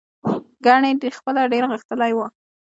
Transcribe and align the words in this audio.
ګنې 0.65 0.91
خپله 1.17 1.41
ډېر 1.53 1.63
غښتلی 1.71 2.11
و. 2.15 2.19